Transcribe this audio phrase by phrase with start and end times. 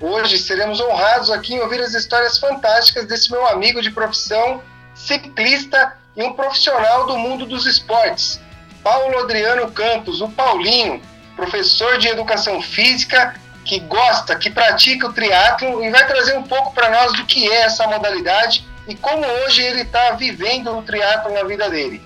[0.00, 4.60] Hoje seremos honrados aqui em ouvir as histórias fantásticas desse meu amigo de profissão,
[4.92, 8.40] ciclista e um profissional do mundo dos esportes,
[8.82, 11.00] Paulo Adriano Campos, o Paulinho,
[11.36, 13.34] professor de educação física
[13.64, 17.50] que gosta, que pratica o triatlo e vai trazer um pouco para nós do que
[17.50, 22.02] é essa modalidade e como hoje ele está vivendo o triatlo na vida dele.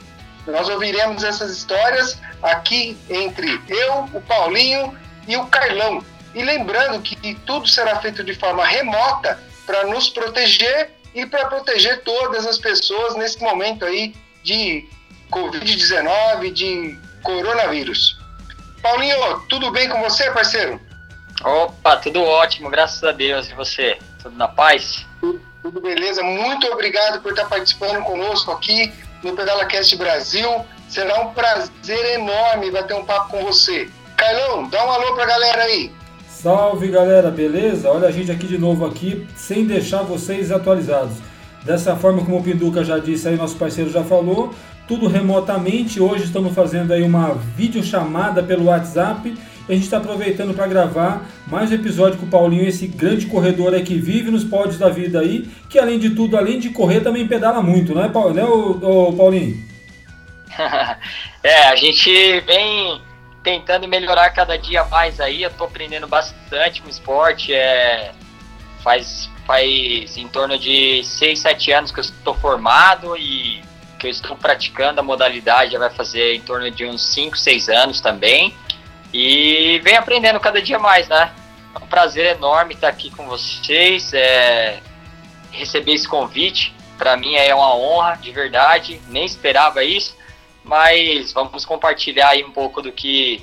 [0.46, 6.02] Nós ouviremos essas histórias aqui entre eu, o Paulinho e o Carlão,
[6.38, 12.02] e lembrando que tudo será feito de forma remota para nos proteger e para proteger
[12.04, 14.88] todas as pessoas nesse momento aí de
[15.32, 18.16] Covid-19, de coronavírus.
[18.80, 20.80] Paulinho, tudo bem com você, parceiro?
[21.44, 23.50] Opa, tudo ótimo, graças a Deus.
[23.50, 23.98] E você?
[24.22, 25.04] Tudo na paz?
[25.20, 26.22] Tudo, beleza.
[26.22, 28.92] Muito obrigado por estar participando conosco aqui
[29.24, 30.64] no PedalaCast Brasil.
[30.88, 33.90] Será um prazer enorme bater um papo com você.
[34.16, 35.97] Carlão, dá um alô para a galera aí.
[36.42, 37.90] Salve galera, beleza?
[37.90, 41.16] Olha a gente aqui de novo aqui, sem deixar vocês atualizados.
[41.64, 44.54] Dessa forma, como o Pinduca já disse aí, nosso parceiro já falou,
[44.86, 46.00] tudo remotamente.
[46.00, 49.34] Hoje estamos fazendo aí uma videochamada pelo WhatsApp.
[49.68, 53.26] E a gente está aproveitando para gravar mais um episódio com o Paulinho, esse grande
[53.26, 56.70] corredor aí que vive nos pódios da vida aí, que além de tudo, além de
[56.70, 58.44] correr, também pedala muito, não é, Paulo, né,
[59.16, 59.56] Paulinho?
[61.42, 63.07] é, a gente vem
[63.42, 65.42] tentando melhorar cada dia mais aí.
[65.42, 67.52] Eu tô aprendendo bastante com esporte.
[67.52, 68.12] É,
[68.82, 73.62] faz, faz em torno de 6, 7 anos que eu estou formado e
[73.98, 75.72] que eu estou praticando a modalidade.
[75.72, 78.54] Já vai fazer em torno de uns 5, 6 anos também.
[79.12, 81.32] E vem aprendendo cada dia mais, né?
[81.74, 84.12] É um prazer enorme estar aqui com vocês.
[84.12, 84.80] É,
[85.50, 89.00] receber esse convite, para mim é uma honra, de verdade.
[89.08, 90.17] Nem esperava isso
[90.68, 93.42] mas vamos compartilhar aí um pouco do que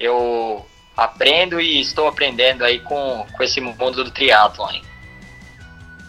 [0.00, 0.66] eu
[0.96, 4.80] aprendo e estou aprendendo aí com, com esse mundo do triatlon.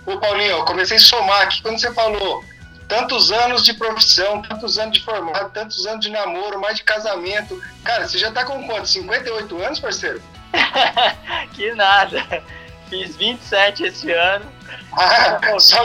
[0.05, 2.43] Ô Paulinho, eu comecei a somar aqui quando você falou
[2.87, 7.61] tantos anos de profissão, tantos anos de formado, tantos anos de namoro, mais de casamento.
[7.83, 8.87] Cara, você já tá com quanto?
[8.87, 10.21] 58 anos, parceiro?
[11.53, 12.43] que nada.
[12.89, 14.45] Fiz 27 esse ano.
[14.91, 15.83] Ah, só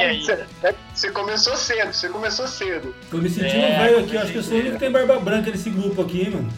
[0.94, 2.94] você começou cedo, você começou cedo.
[3.10, 5.18] Tô me sentindo é, velho aqui, acho que eu sou o único que tem barba
[5.18, 6.50] branca nesse grupo aqui, mano.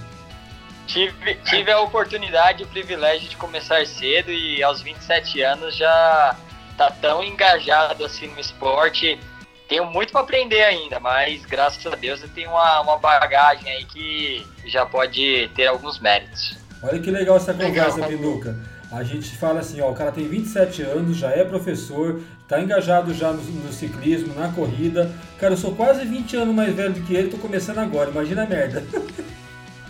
[0.87, 6.37] Tive, tive a oportunidade e o privilégio de começar cedo e aos 27 anos já
[6.77, 9.21] tá tão engajado assim no esporte.
[9.69, 13.85] Tenho muito para aprender ainda, mas graças a Deus eu tenho uma, uma bagagem aí
[13.85, 16.59] que já pode ter alguns méritos.
[16.83, 18.59] Olha que legal essa conversa, Pinduca.
[18.93, 23.15] A gente fala assim, ó, o cara tem 27 anos, já é professor, tá engajado
[23.15, 25.15] já no, no, ciclismo, na corrida.
[25.39, 28.43] Cara, eu sou quase 20 anos mais velho do que ele, tô começando agora, imagina
[28.43, 28.85] a merda.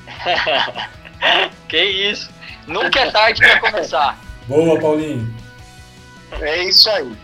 [1.66, 2.30] que isso,
[2.66, 4.18] nunca é tarde para começar.
[4.46, 5.34] Boa, Paulinho.
[6.32, 7.16] É isso aí.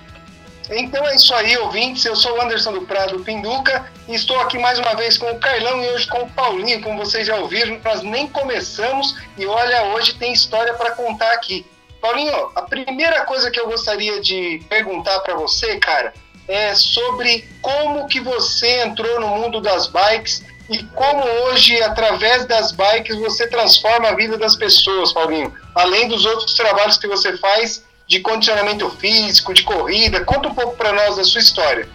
[0.71, 2.05] Então é isso aí, ouvintes.
[2.05, 3.85] Eu sou o Anderson do Prado Pinduca
[4.15, 6.81] estou aqui mais uma vez com o Carlão e hoje com o Paulinho.
[6.83, 11.67] Como vocês já ouviram, nós nem começamos e olha, hoje tem história para contar aqui.
[12.01, 16.15] Paulinho, a primeira coisa que eu gostaria de perguntar para você, cara,
[16.47, 22.73] é sobre como que você entrou no mundo das bikes e como hoje, através das
[22.73, 25.53] bikes, você transforma a vida das pessoas, Paulinho.
[25.75, 30.25] Além dos outros trabalhos que você faz de condicionamento físico, de corrida.
[30.25, 31.89] Conta um pouco para nós da sua história.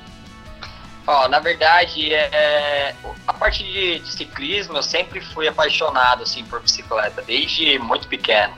[1.06, 2.94] Ó, na verdade, é,
[3.28, 8.54] a parte de, de, ciclismo eu sempre fui apaixonado assim por bicicleta desde muito pequeno.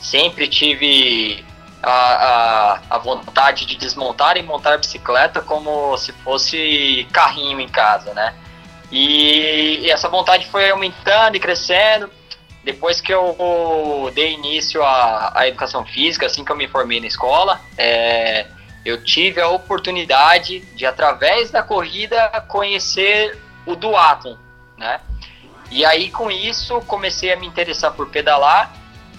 [0.00, 1.44] Sempre tive
[1.82, 7.68] a, a, a vontade de desmontar e montar a bicicleta como se fosse carrinho em
[7.68, 8.34] casa, né?
[8.90, 12.10] E, e essa vontade foi aumentando e crescendo.
[12.64, 17.06] Depois que eu dei início à, à educação física, assim que eu me formei na
[17.06, 18.46] escola, é,
[18.88, 24.36] eu tive a oportunidade de, através da corrida, conhecer o duatlon,
[24.78, 25.00] né?
[25.70, 28.74] E aí, com isso, comecei a me interessar por pedalar,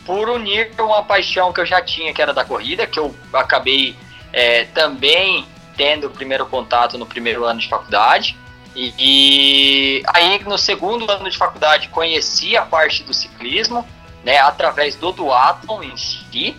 [0.05, 3.95] por unir uma paixão que eu já tinha, que era da corrida, que eu acabei
[4.33, 5.45] é, também
[5.77, 8.35] tendo o primeiro contato no primeiro ano de faculdade.
[8.75, 13.87] E, e, aí, no segundo ano de faculdade, conheci a parte do ciclismo,
[14.23, 16.57] né, através do duatlon em si.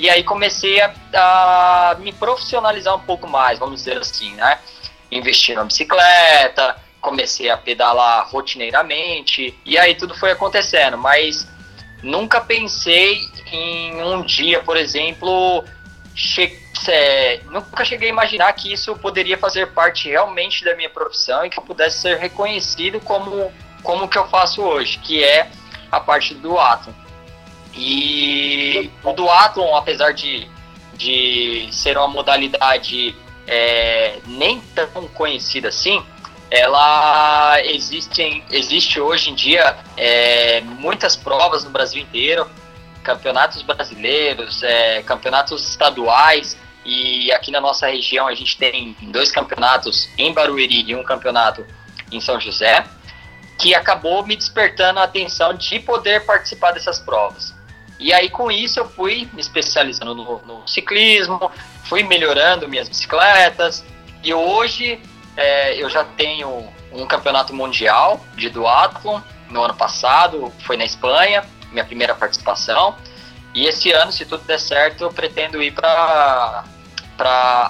[0.00, 4.58] E aí comecei a, a, me profissionalizar um pouco mais, vamos dizer assim, né?
[5.12, 11.46] Investir na bicicleta, comecei a pedalar rotineiramente, e aí tudo foi acontecendo, mas
[12.02, 13.20] nunca pensei
[13.52, 15.62] em um dia, por exemplo,
[16.14, 16.58] che
[16.88, 21.50] é, nunca cheguei a imaginar que isso poderia fazer parte realmente da minha profissão e
[21.50, 25.50] que eu pudesse ser reconhecido como, como que eu faço hoje, que é
[25.92, 26.94] a parte do ato.
[27.74, 30.48] E o duatlon, apesar de,
[30.94, 33.14] de ser uma modalidade
[33.46, 36.02] é, nem tão conhecida assim,
[36.50, 42.48] ela existe, existe hoje em dia é, muitas provas no Brasil inteiro,
[43.04, 50.08] campeonatos brasileiros, é, campeonatos estaduais, e aqui na nossa região a gente tem dois campeonatos
[50.18, 51.64] em Barueri e um campeonato
[52.10, 52.84] em São José,
[53.58, 57.54] que acabou me despertando a atenção de poder participar dessas provas.
[58.00, 61.52] E aí, com isso, eu fui me especializando no, no ciclismo,
[61.84, 63.84] fui melhorando minhas bicicletas.
[64.24, 64.98] E hoje
[65.36, 69.20] é, eu já tenho um campeonato mundial de duathlon.
[69.50, 72.96] No ano passado, foi na Espanha, minha primeira participação.
[73.52, 76.64] E esse ano, se tudo der certo, eu pretendo ir para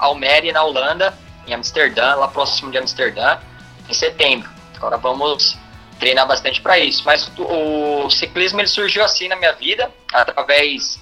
[0.00, 1.12] Almere, na Holanda,
[1.44, 3.38] em Amsterdã, lá próximo de Amsterdã,
[3.88, 4.48] em setembro.
[4.76, 5.58] Agora vamos
[6.00, 7.02] treinar bastante para isso.
[7.04, 10.98] Mas o, o, ciclismo ele surgiu assim na minha vida, através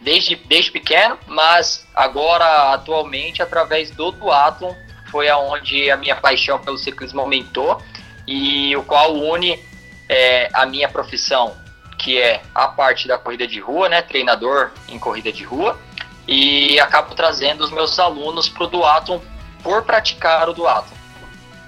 [0.00, 4.74] desde desde pequeno, mas agora atualmente através do duatlon
[5.12, 7.80] foi aonde a minha paixão pelo ciclismo aumentou
[8.26, 9.62] e o qual une
[10.08, 11.54] é, a minha profissão,
[11.98, 15.78] que é a parte da corrida de rua, né, treinador em corrida de rua,
[16.26, 19.20] e acabo trazendo os meus alunos para o duatlon
[19.62, 20.96] por praticar o duatlon.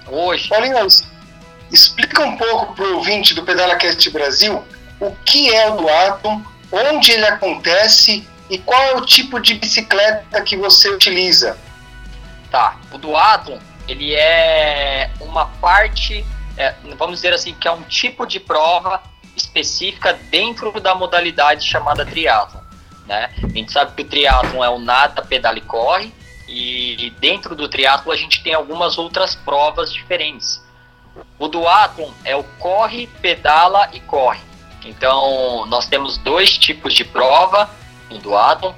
[0.07, 0.77] Hoje, Paulinho,
[1.75, 4.63] Explica um pouco para o ouvinte do PedalaCast Brasil
[4.97, 6.39] o que é o duatlon,
[6.71, 11.57] onde ele acontece e qual é o tipo de bicicleta que você utiliza.
[12.49, 16.25] Tá, o duatlon ele é uma parte,
[16.55, 19.03] é, vamos dizer assim, que é um tipo de prova
[19.35, 22.61] específica dentro da modalidade chamada triatlon.
[23.05, 23.29] Né?
[23.43, 26.13] A gente sabe que o triatlon é o nada, pedala e corre,
[26.47, 30.63] e dentro do triatlon a gente tem algumas outras provas diferentes.
[31.37, 34.41] O duatlon é o corre, pedala e corre.
[34.85, 37.69] Então, nós temos dois tipos de prova
[38.09, 38.73] no duatlon,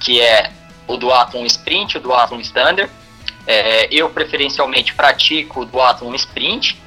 [0.00, 0.50] que é
[0.86, 2.90] o duatlon sprint e o duatlon standard.
[3.46, 6.80] É, eu preferencialmente pratico o duatlon sprint,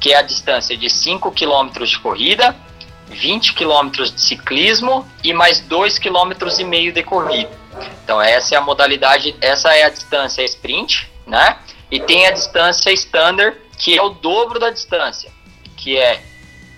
[0.00, 2.56] que é a distância de 5 km de corrida,
[3.08, 7.50] 20 km de ciclismo e mais 2,5 km de corrida.
[8.04, 11.58] Então essa é a modalidade, essa é a distância sprint, né?
[11.90, 15.30] E tem a distância standard, que é o dobro da distância,
[15.76, 16.20] que é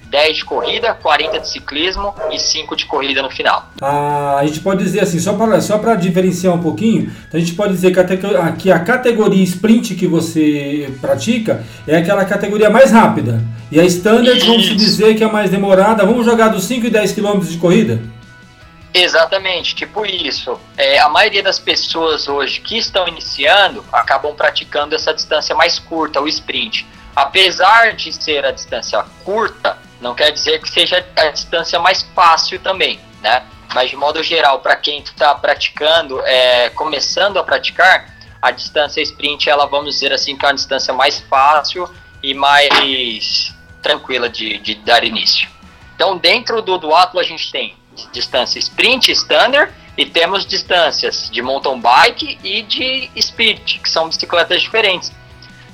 [0.08, 3.70] 10 de corrida, 40 de ciclismo e 5 de corrida no final.
[3.80, 7.72] Ah, a gente pode dizer assim, só para só diferenciar um pouquinho, a gente pode
[7.72, 13.42] dizer que a, que a categoria sprint que você pratica é aquela categoria mais rápida.
[13.70, 14.46] E a standard, Isso.
[14.46, 16.04] vamos dizer que é mais demorada.
[16.04, 18.02] Vamos jogar dos 5 e 10 quilômetros de corrida?
[18.94, 20.60] Exatamente, tipo isso.
[20.76, 26.20] É, a maioria das pessoas hoje que estão iniciando acabam praticando essa distância mais curta,
[26.20, 26.86] o sprint.
[27.16, 32.60] Apesar de ser a distância curta, não quer dizer que seja a distância mais fácil
[32.60, 33.44] também, né?
[33.74, 39.48] Mas de modo geral, para quem está praticando, é, começando a praticar, a distância sprint,
[39.48, 41.88] ela vamos dizer assim, que é uma distância mais fácil
[42.22, 45.48] e mais tranquila de, de dar início.
[45.94, 47.76] Então, dentro do duatlo a gente tem
[48.12, 54.62] distância sprint standard e temos distâncias de mountain bike e de speed, que são bicicletas
[54.62, 55.12] diferentes.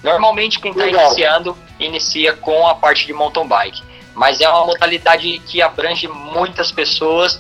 [0.03, 3.83] Normalmente quem está iniciando inicia com a parte de mountain bike,
[4.15, 7.39] mas é uma modalidade que abrange muitas pessoas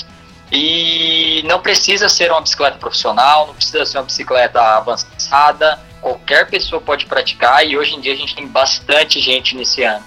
[0.50, 6.80] e não precisa ser uma bicicleta profissional, não precisa ser uma bicicleta avançada, qualquer pessoa
[6.80, 10.04] pode praticar e hoje em dia a gente tem bastante gente iniciando.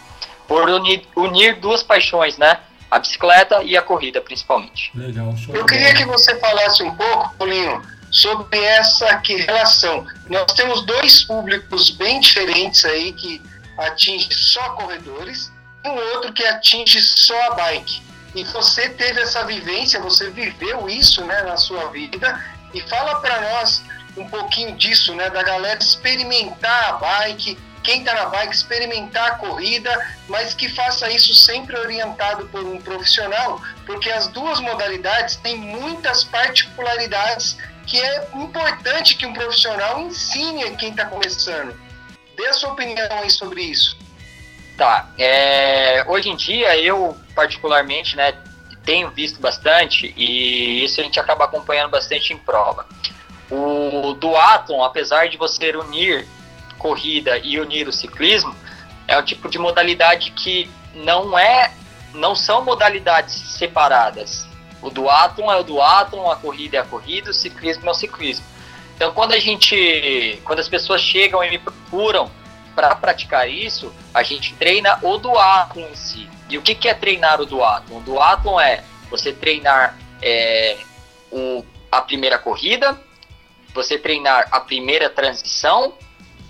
[0.47, 2.59] Por unir, unir duas paixões, né?
[2.91, 4.91] A bicicleta e a corrida, principalmente.
[4.93, 7.81] Legal, Eu queria que você falasse um pouco, Paulinho,
[8.11, 10.05] sobre essa que relação.
[10.29, 13.41] Nós temos dois públicos bem diferentes aí que
[13.77, 15.49] atinge só corredores
[15.85, 18.01] e um outro que atinge só a bike.
[18.35, 22.43] E você teve essa vivência, você viveu isso, né, na sua vida
[22.73, 23.83] e fala para nós
[24.17, 29.35] um pouquinho disso, né, da galera experimentar a bike, quem está na bike experimentar a
[29.35, 29.91] corrida,
[30.27, 36.23] mas que faça isso sempre orientado por um profissional, porque as duas modalidades têm muitas
[36.23, 37.57] particularidades
[37.87, 41.75] que é importante que um profissional ensine a quem está começando.
[42.37, 43.97] Dê a sua opinião aí sobre isso.
[44.77, 45.09] Tá.
[45.17, 48.33] É, hoje em dia, eu particularmente, né,
[48.85, 52.85] tenho visto bastante e isso a gente acaba acompanhando bastante em prova.
[53.49, 56.25] O duatlon, apesar de você unir
[56.81, 58.55] corrida e unir o ciclismo,
[59.07, 61.71] é o tipo de modalidade que não é,
[62.13, 64.47] não são modalidades separadas.
[64.81, 68.45] O duatlon é o duatlon, a corrida é a corrida, o ciclismo é o ciclismo.
[68.95, 72.31] Então, quando a gente, quando as pessoas chegam e me procuram
[72.75, 76.29] para praticar isso, a gente treina o duatlon em si.
[76.49, 77.97] E o que, é treinar o duatlon?
[77.97, 80.77] O duatlon é você treinar é,
[81.31, 82.99] o, a primeira corrida,
[83.73, 85.93] você treinar a primeira transição,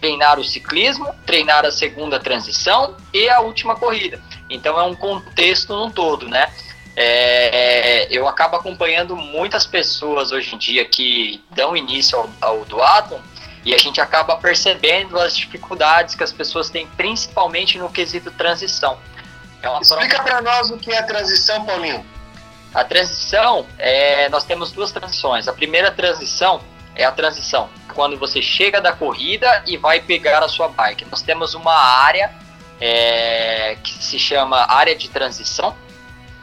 [0.02, 4.20] treinar o ciclismo, treinar a segunda transição e a última corrida.
[4.50, 6.52] Então é um contexto no todo, né?
[6.96, 13.20] É, eu acabo acompanhando muitas pessoas hoje em dia que dão início ao, ao duatlon
[13.64, 18.98] e a gente acaba percebendo as dificuldades que as pessoas têm, principalmente no quesito transição.
[19.62, 22.04] É Explica para nós o que é a transição, Paulinho.
[22.74, 25.48] A transição, é, nós temos duas transições.
[25.48, 26.60] A primeira transição
[26.96, 31.06] é a transição quando você chega da corrida e vai pegar a sua bike.
[31.10, 32.32] Nós temos uma área
[32.80, 35.76] é, que se chama área de transição.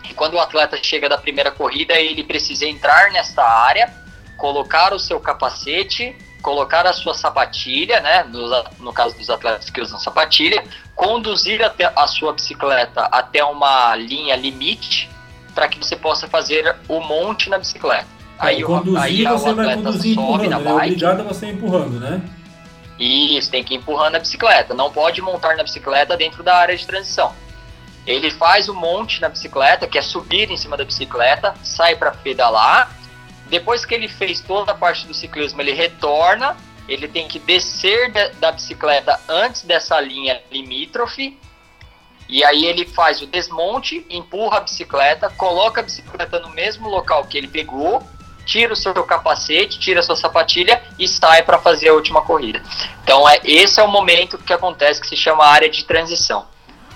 [0.08, 3.92] E quando o atleta chega da primeira corrida, ele precisa entrar nessa área,
[4.36, 9.80] colocar o seu capacete, colocar a sua sapatilha, né, no, no caso dos atletas que
[9.80, 10.64] usam sapatilha,
[10.94, 15.10] conduzir até a sua bicicleta até uma linha limite
[15.54, 18.17] para que você possa fazer o monte na bicicleta.
[18.40, 22.22] É, aí, conduzir, aí você vai conduzir empurrando, na é obrigado a você empurrando, né?
[22.98, 24.74] Isso, tem que ir empurrando a bicicleta.
[24.74, 27.32] Não pode montar na bicicleta dentro da área de transição.
[28.06, 32.10] Ele faz o monte na bicicleta, que é subir em cima da bicicleta, sai para
[32.10, 32.90] pedalar.
[33.48, 36.56] Depois que ele fez toda a parte do ciclismo, ele retorna.
[36.88, 41.38] Ele tem que descer da bicicleta antes dessa linha limítrofe
[42.28, 47.24] e aí ele faz o desmonte, empurra a bicicleta, coloca a bicicleta no mesmo local
[47.24, 48.06] que ele pegou,
[48.48, 52.62] tira o seu capacete, tira a sua sapatilha e sai para fazer a última corrida.
[53.04, 56.46] Então é esse é o momento que acontece que se chama área de transição.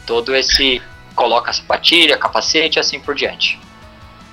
[0.07, 0.81] Todo esse
[1.15, 3.61] coloca a sapatilha, capacete e assim por diante.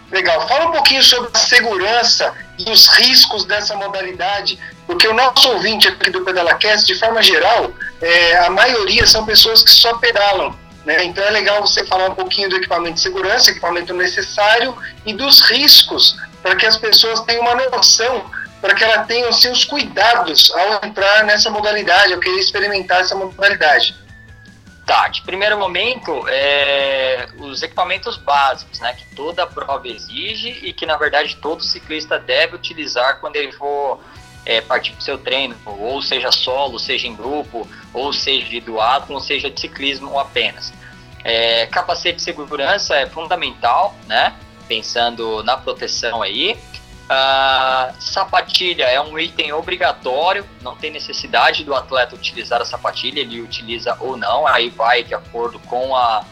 [0.10, 0.48] Legal.
[0.48, 4.58] Fala um pouquinho sobre a segurança e os riscos dessa modalidade,
[4.88, 7.72] porque o nosso ouvinte aqui do PedalaCast, de forma geral,
[8.02, 11.04] é, a maioria são pessoas que só pedalam né?
[11.06, 15.42] Então é legal você falar um pouquinho do equipamento de segurança, equipamento necessário e dos
[15.42, 18.30] riscos para que as pessoas tenham uma noção,
[18.62, 23.96] para que elas tenham seus cuidados ao entrar nessa modalidade, ao querer experimentar essa modalidade.
[24.86, 30.84] Tá, de primeiro momento, é, os equipamentos básicos, né, que toda prova exige e que
[30.84, 34.00] na verdade todo ciclista deve utilizar quando ele for
[34.46, 38.60] é, partir para o seu treino, ou seja solo, seja em grupo, ou seja de
[38.62, 40.74] duatlon, seja de ciclismo apenas.
[41.24, 44.34] É, capacete de segurança é fundamental, né?
[44.70, 46.58] Pensando na proteção aí.
[47.10, 53.42] Uh, sapatilha é um item obrigatório, não tem necessidade do atleta utilizar a sapatilha, ele
[53.42, 56.24] utiliza ou não, aí vai de acordo com a,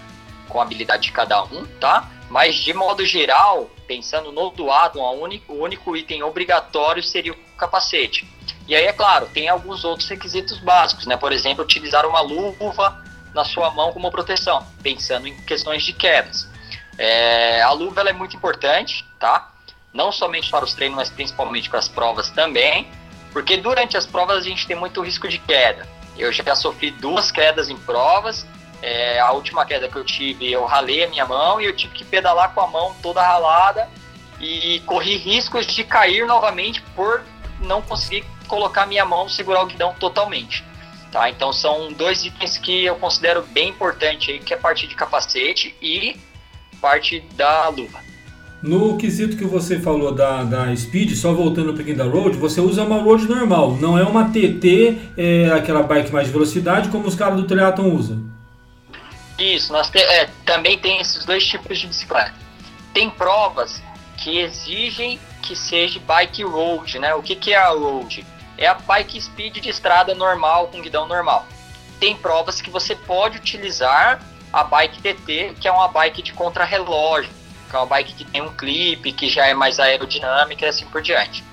[0.47, 2.07] com a habilidade de cada um, tá?
[2.29, 7.37] Mas de modo geral, pensando no duatlon, o único, o único item obrigatório seria o
[7.57, 8.29] capacete.
[8.67, 11.15] E aí, é claro, tem alguns outros requisitos básicos, né?
[11.15, 13.01] Por exemplo, utilizar uma luva
[13.33, 16.49] na sua mão como proteção, pensando em questões de quedas.
[16.97, 19.51] É, a luva é muito importante, tá?
[19.93, 22.87] Não somente para os treinos, mas principalmente para as provas também,
[23.31, 25.87] porque durante as provas a gente tem muito risco de queda.
[26.17, 28.45] Eu já sofri duas quedas em provas.
[28.81, 31.93] É, a última queda que eu tive, eu ralei a minha mão e eu tive
[31.93, 33.89] que pedalar com a mão toda ralada
[34.39, 37.23] e corri riscos de cair novamente por
[37.59, 40.63] não conseguir colocar minha mão segurar o guidão totalmente.
[41.11, 41.29] Tá?
[41.29, 44.95] Então são dois itens que eu considero bem importante aí, que é a parte de
[44.95, 46.19] capacete e
[46.81, 47.99] parte da luva.
[48.61, 52.59] No quesito que você falou da, da Speed, só voltando um pouquinho da Road, você
[52.59, 57.07] usa uma Road normal, não é uma TT, é aquela bike mais de velocidade, como
[57.07, 58.23] os caras do Triathlon usam.
[59.37, 62.33] Isso, nós te, é, também tem esses dois tipos de bicicleta.
[62.93, 63.81] Tem provas
[64.17, 67.13] que exigem que seja bike road, né?
[67.13, 68.25] O que, que é a road?
[68.57, 71.45] é a bike speed de estrada normal, com guidão normal.
[71.99, 77.31] Tem provas que você pode utilizar a bike TT, que é uma bike de contrarrelógio,
[77.69, 80.85] que é uma bike que tem um clipe, que já é mais aerodinâmica e assim
[80.87, 81.43] por diante.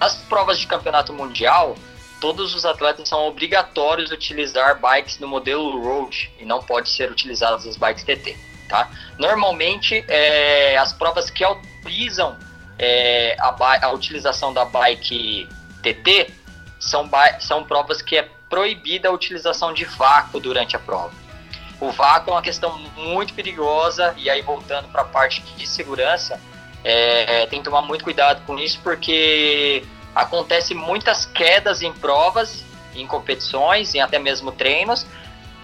[0.00, 1.76] Nas provas de campeonato mundial,
[2.20, 7.66] todos os atletas são obrigatórios utilizar bikes do modelo road e não pode ser utilizadas
[7.66, 8.36] as bikes TT.
[8.68, 8.88] Tá?
[9.18, 12.36] Normalmente, é, as provas que autorizam
[12.78, 15.48] é, a, a utilização da bike
[15.82, 16.32] TT
[16.80, 17.08] são,
[17.40, 21.23] são provas que é proibida a utilização de vácuo durante a prova.
[21.88, 26.40] O vácuo é uma questão muito perigosa, e aí voltando para a parte de segurança,
[26.82, 32.64] é, tem que tomar muito cuidado com isso, porque acontece muitas quedas em provas,
[32.94, 35.06] em competições, em até mesmo treinos,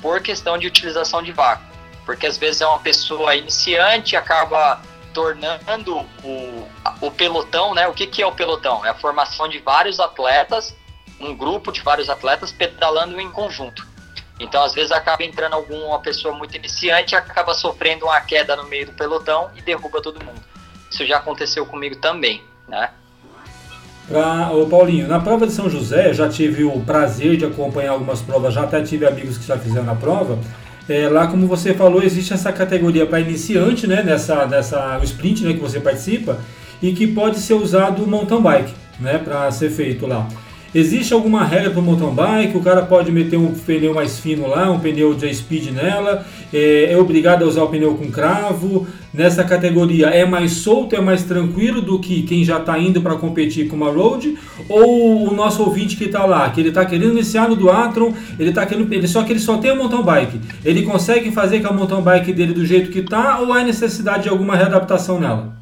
[0.00, 1.64] por questão de utilização de vácuo.
[2.04, 4.80] Porque às vezes é uma pessoa iniciante acaba
[5.12, 6.68] tornando o,
[7.00, 7.86] o pelotão, né?
[7.86, 8.84] O que, que é o pelotão?
[8.84, 10.74] É a formação de vários atletas,
[11.20, 13.86] um grupo de vários atletas pedalando em conjunto.
[14.40, 18.86] Então, às vezes, acaba entrando alguma pessoa muito iniciante, acaba sofrendo uma queda no meio
[18.86, 20.40] do pelotão e derruba todo mundo.
[20.90, 22.88] Isso já aconteceu comigo também, né?
[24.08, 28.20] Pra, ô Paulinho, na prova de São José, já tive o prazer de acompanhar algumas
[28.22, 30.38] provas, já até tive amigos que já fizeram a prova.
[30.88, 35.44] É, lá, como você falou, existe essa categoria para iniciante, né, nessa, nessa o sprint
[35.44, 36.40] né, que você participa,
[36.82, 40.26] e que pode ser usado o mountain bike, né, para ser feito lá.
[40.72, 42.56] Existe alguma regra para o mountain bike?
[42.56, 46.24] O cara pode meter um pneu mais fino lá, um pneu de speed nela?
[46.52, 48.86] É, é, obrigado a usar o pneu com cravo?
[49.12, 53.16] Nessa categoria é mais solto, é mais tranquilo do que quem já está indo para
[53.16, 54.38] competir com uma road?
[54.68, 58.52] Ou o nosso ouvinte que está lá, que ele está querendo iniciar no Duatron, ele
[58.52, 61.68] tá querendo, ele só que ele só tem a mountain bike, ele consegue fazer com
[61.68, 65.59] a mountain bike dele do jeito que está ou há necessidade de alguma readaptação nela?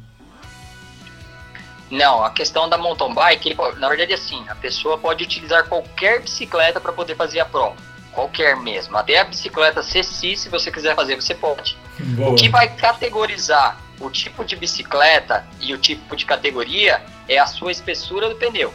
[1.89, 6.79] Não, a questão da mountain bike, na verdade, assim, a pessoa pode utilizar qualquer bicicleta
[6.79, 7.75] para poder fazer a prova.
[8.11, 8.95] Qualquer mesmo.
[8.95, 11.77] Até a bicicleta CC, se você quiser fazer, você pode.
[11.99, 12.31] Boa.
[12.31, 17.47] O que vai categorizar o tipo de bicicleta e o tipo de categoria é a
[17.47, 18.73] sua espessura do pneu.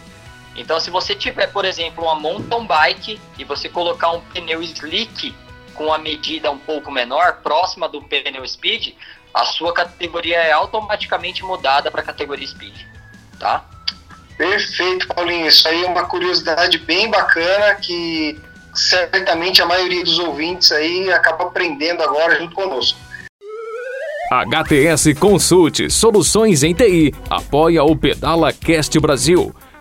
[0.56, 5.35] Então, se você tiver, por exemplo, uma mountain bike e você colocar um pneu slick
[5.75, 8.94] com a medida um pouco menor, próxima do pneu speed,
[9.33, 12.94] a sua categoria é automaticamente mudada para a categoria speed
[13.38, 13.64] tá?
[14.37, 15.47] Perfeito, Paulinho.
[15.47, 18.38] Isso aí é uma curiosidade bem bacana que
[18.75, 22.99] certamente a maioria dos ouvintes aí acaba aprendendo agora junto conosco.
[24.31, 29.55] HTS Consulte Soluções em TI apoia o Pedala Cast Brasil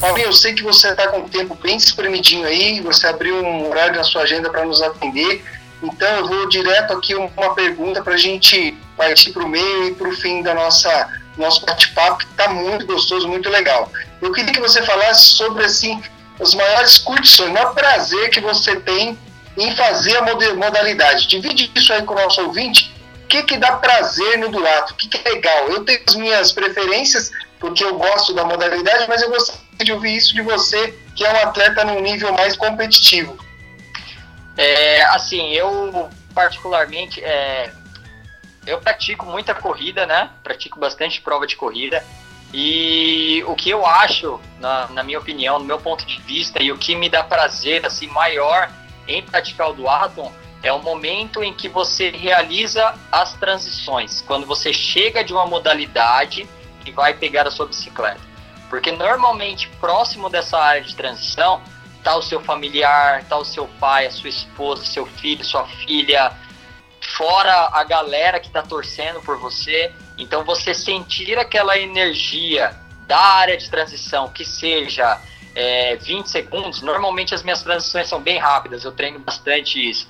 [0.00, 3.68] Paulinho, eu sei que você está com o tempo bem espremidinho aí, você abriu um
[3.68, 5.44] horário na sua agenda para nos atender,
[5.82, 9.94] então eu vou direto aqui uma pergunta para a gente partir para o meio e
[9.94, 13.90] para o fim da nossa nosso bate-papo, que está muito gostoso, muito legal.
[14.20, 16.02] Eu queria que você falasse sobre assim
[16.40, 19.16] os maiores curtições, o maior prazer que você tem
[19.56, 20.22] em fazer a
[20.54, 21.28] modalidade.
[21.28, 22.92] Divide isso aí com o nosso ouvinte.
[23.24, 24.94] O que, que dá prazer no duato?
[24.94, 25.68] O que, que é legal?
[25.68, 27.30] Eu tenho as minhas preferências,
[27.60, 31.32] porque eu gosto da modalidade, mas eu gostaria de ouvir isso de você, que é
[31.32, 33.38] um atleta num nível mais competitivo.
[34.56, 37.72] É, assim, eu particularmente, é,
[38.66, 40.30] eu pratico muita corrida, né?
[40.42, 42.04] Pratico bastante prova de corrida.
[42.52, 46.72] E o que eu acho, na, na minha opinião, no meu ponto de vista, e
[46.72, 48.70] o que me dá prazer assim maior
[49.06, 50.30] em praticar o duatlon
[50.62, 56.48] é o momento em que você realiza as transições, quando você chega de uma modalidade
[56.84, 58.27] e vai pegar a sua bicicleta.
[58.68, 61.62] Porque normalmente próximo dessa área de transição
[62.02, 66.32] tá o seu familiar, tá o seu pai, a sua esposa, seu filho, sua filha,
[67.16, 69.92] fora a galera que tá torcendo por você.
[70.16, 72.76] Então você sentir aquela energia
[73.06, 75.20] da área de transição, que seja
[75.54, 80.08] é, 20 segundos, normalmente as minhas transições são bem rápidas, eu treino bastante isso.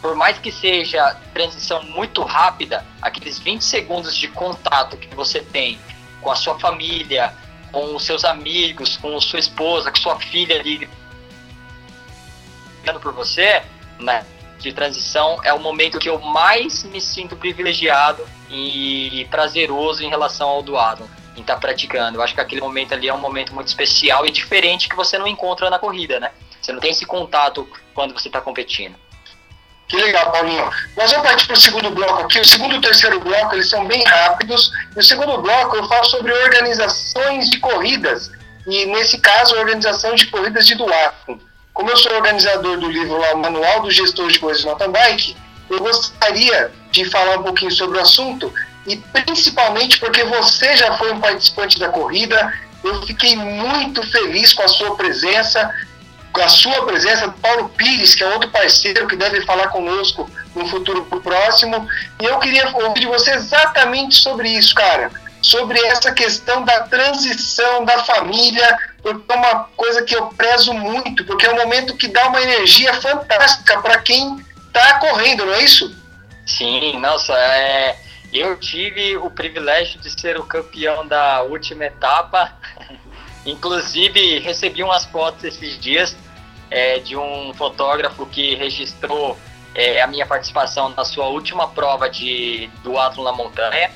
[0.00, 5.78] Por mais que seja transição muito rápida, aqueles 20 segundos de contato que você tem
[6.20, 7.32] com a sua família,
[7.72, 10.88] com os seus amigos, com sua esposa, com sua filha ali
[13.00, 13.62] por você,
[13.98, 14.26] né,
[14.58, 20.48] de transição, é o momento que eu mais me sinto privilegiado e prazeroso em relação
[20.48, 22.18] ao doado em estar tá praticando.
[22.18, 25.18] Eu acho que aquele momento ali é um momento muito especial e diferente que você
[25.18, 26.30] não encontra na corrida, né?
[26.60, 28.94] Você não tem esse contato quando você está competindo.
[29.92, 30.70] Que legal, Paulinho.
[30.96, 32.40] Nós vamos partir para o segundo bloco aqui.
[32.40, 34.72] O segundo e o terceiro bloco, eles são bem rápidos.
[34.96, 38.30] No segundo bloco, eu falo sobre organizações de corridas.
[38.66, 41.36] E, nesse caso, organização de corridas de duatlon.
[41.74, 44.92] Como eu sou organizador do livro lá, o Manual do Gestor de Corridas de Mountain
[44.92, 45.36] Bike,
[45.68, 48.50] eu gostaria de falar um pouquinho sobre o assunto
[48.86, 52.50] e principalmente porque você já foi um participante da corrida.
[52.82, 55.70] Eu fiquei muito feliz com a sua presença,
[56.40, 61.04] a sua presença, Paulo Pires, que é outro parceiro que deve falar conosco no futuro
[61.04, 61.86] próximo.
[62.20, 65.10] E eu queria ouvir de você exatamente sobre isso, cara.
[65.42, 71.24] Sobre essa questão da transição da família, porque é uma coisa que eu prezo muito,
[71.24, 75.64] porque é um momento que dá uma energia fantástica para quem está correndo, não é
[75.64, 75.94] isso?
[76.46, 77.96] Sim, nossa, é,
[78.32, 82.52] eu tive o privilégio de ser o campeão da última etapa.
[83.44, 86.16] Inclusive, recebi umas fotos esses dias
[86.70, 89.36] é, de um fotógrafo que registrou
[89.74, 93.90] é, a minha participação na sua última prova de duatlo na montanha.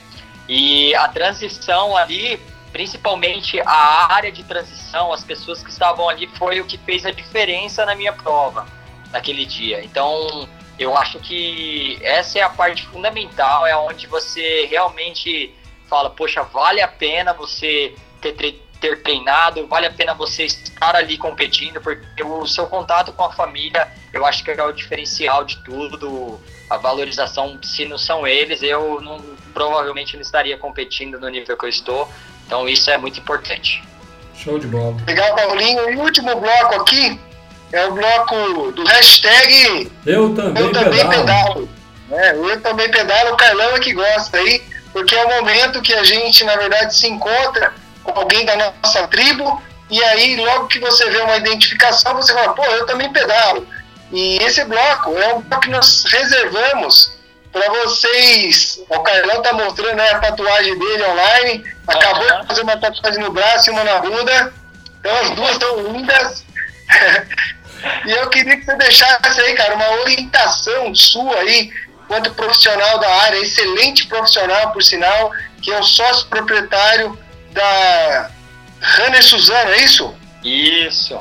[0.48, 2.40] E a transição ali,
[2.72, 7.10] principalmente a área de transição, as pessoas que estavam ali, foi o que fez a
[7.10, 8.66] diferença na minha prova
[9.12, 9.84] naquele dia.
[9.84, 15.54] Então, eu acho que essa é a parte fundamental, é onde você realmente
[15.88, 21.16] fala, poxa, vale a pena você ter, ter treinado, vale a pena você estar ali
[21.16, 25.56] competindo, porque o seu contato com a família, eu acho que é o diferencial de
[25.64, 29.18] tudo, a valorização, se não são eles, eu não,
[29.52, 32.08] provavelmente não estaria competindo no nível que eu estou,
[32.46, 33.82] então isso é muito importante.
[34.34, 34.96] Show de bola.
[35.06, 35.90] Legal, Paulinho.
[35.90, 37.18] E o último bloco aqui,
[37.72, 41.14] é o bloco do hashtag Eu também, eu também pedalo.
[41.14, 41.68] pedalo.
[42.10, 44.62] É, eu também pedalo, o Carlão é que gosta aí,
[44.92, 47.72] porque é o momento que a gente, na verdade, se encontra
[48.14, 52.64] alguém da nossa tribo, e aí, logo que você vê uma identificação, você fala, pô,
[52.64, 53.66] eu também pedalo.
[54.12, 57.16] E esse bloco é um bloco que nós reservamos
[57.52, 58.80] para vocês.
[58.88, 62.40] O Carlão tá mostrando né, a tatuagem dele online, acabou Aham.
[62.40, 64.52] de fazer uma tatuagem no braço e uma na bunda,
[65.00, 66.44] então as duas estão lindas.
[68.04, 71.70] E eu queria que você deixasse aí, cara, uma orientação sua aí,
[72.08, 75.30] quanto profissional da área, excelente profissional, por sinal,
[75.62, 77.16] que é o sócio proprietário
[77.56, 78.30] da
[78.98, 80.14] Runner Suzano, é isso?
[80.44, 81.18] Isso.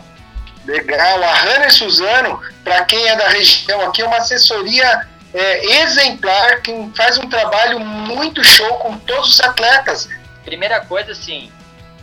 [0.66, 1.24] Legal.
[1.24, 6.72] A Runner Suzano, para quem é da região aqui, é uma assessoria é, exemplar, que
[6.96, 10.10] faz um trabalho muito show com todos os atletas.
[10.44, 11.52] Primeira coisa, assim,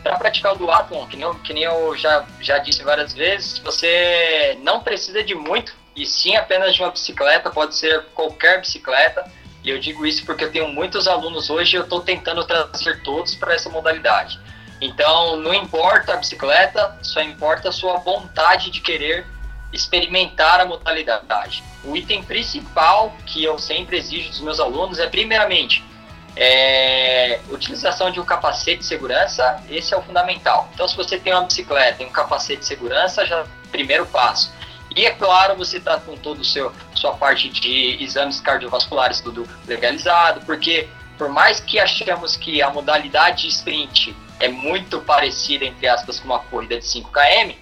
[0.01, 3.59] para praticar o duathlon, que nem, eu, que nem eu já, já disse várias vezes,
[3.59, 9.25] você não precisa de muito, e sim apenas de uma bicicleta, pode ser qualquer bicicleta,
[9.63, 13.01] e eu digo isso porque eu tenho muitos alunos hoje e eu estou tentando trazer
[13.01, 14.39] todos para essa modalidade.
[14.81, 19.25] Então, não importa a bicicleta, só importa a sua vontade de querer
[19.71, 21.63] experimentar a modalidade.
[21.83, 25.83] O item principal que eu sempre exijo dos meus alunos é, primeiramente,
[26.35, 30.69] é, utilização de um capacete de segurança, esse é o fundamental.
[30.73, 34.51] Então, se você tem uma bicicleta e um capacete de segurança, já é primeiro passo.
[34.95, 40.45] E é claro, você está com o seu sua parte de exames cardiovasculares tudo legalizado,
[40.45, 46.25] porque por mais que achamos que a modalidade sprint é muito parecida entre aspas com
[46.25, 47.55] uma corrida de 5 km,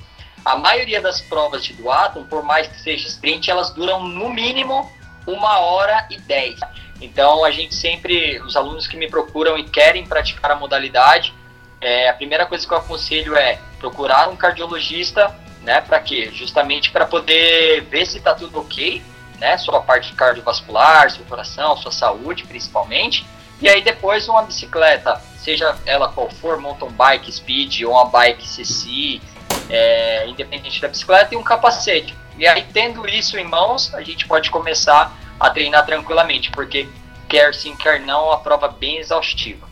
[0.43, 4.91] a maioria das provas de duathlon, por mais que seja sprint, elas duram no mínimo
[5.25, 6.59] uma hora e dez.
[6.99, 11.33] Então a gente sempre, os alunos que me procuram e querem praticar a modalidade,
[11.79, 15.81] é, a primeira coisa que eu aconselho é procurar um cardiologista, né?
[15.81, 16.29] Para quê?
[16.33, 19.01] Justamente para poder ver se está tudo ok,
[19.39, 19.57] né?
[19.57, 23.25] Sua parte cardiovascular, seu coração, sua saúde principalmente.
[23.61, 28.47] E aí depois uma bicicleta, seja ela qual for, mountain bike, speed ou uma bike
[28.47, 29.21] CC,
[29.69, 32.15] é, independente da bicicleta, e um capacete.
[32.37, 36.89] E aí tendo isso em mãos, a gente pode começar a treinar tranquilamente, porque
[37.29, 39.70] quer sim, quer não, é uma prova bem exaustiva.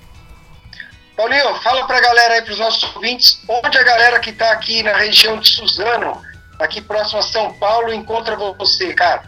[1.19, 4.93] Paulinho, fala pra galera aí, pros nossos ouvintes, onde a galera que tá aqui na
[4.93, 6.21] região de Suzano,
[6.58, 9.23] aqui próximo a São Paulo, encontra você, cara.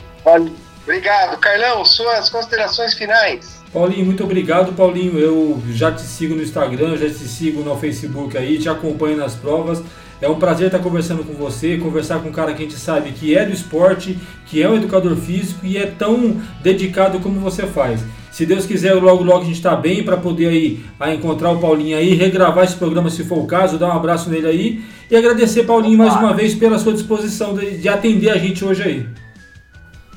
[0.84, 1.38] Obrigado.
[1.40, 3.61] Carlão, suas considerações finais.
[3.74, 5.18] Paulinho, muito obrigado, Paulinho.
[5.18, 9.34] Eu já te sigo no Instagram, já te sigo no Facebook aí, te acompanho nas
[9.34, 9.82] provas.
[10.22, 13.12] É um prazer estar conversando com você, conversar com um cara que a gente sabe
[13.12, 17.66] que é do esporte, que é um educador físico e é tão dedicado como você
[17.66, 18.04] faz.
[18.30, 21.60] Se Deus quiser, logo logo a gente está bem para poder aí a encontrar o
[21.60, 25.16] Paulinho aí, regravar esse programa se for o caso, dar um abraço nele aí e
[25.16, 29.06] agradecer Paulinho mais uma vez pela sua disposição de, de atender a gente hoje aí.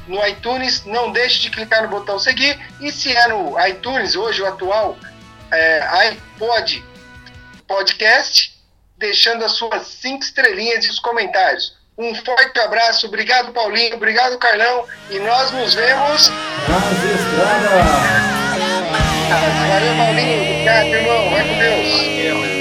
[0.07, 2.59] no iTunes, não deixe de clicar no botão seguir.
[2.79, 4.97] E se é no iTunes, hoje o atual
[5.51, 6.83] é, iPod
[7.67, 8.53] Podcast,
[8.97, 11.75] deixando as suas cinco estrelinhas e os comentários.
[11.97, 16.29] Um forte abraço, obrigado Paulinho, obrigado Carlão, e nós nos vemos
[16.67, 18.25] nas estradas.
[19.69, 22.54] Valeu Paulinho, obrigado irmão, vai com Deus.